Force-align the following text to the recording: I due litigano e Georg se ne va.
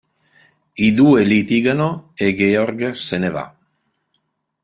I 0.85 0.93
due 0.95 1.23
litigano 1.23 2.13
e 2.15 2.33
Georg 2.35 2.93
se 2.93 3.19
ne 3.19 3.29
va. 3.29 3.55